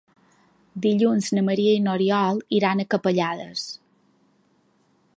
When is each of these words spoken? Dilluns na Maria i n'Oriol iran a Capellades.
Dilluns 0.85 1.27
na 1.37 1.43
Maria 1.51 1.75
i 1.79 1.83
n'Oriol 1.87 2.41
iran 2.61 2.81
a 2.81 2.89
Capellades. 2.95 3.71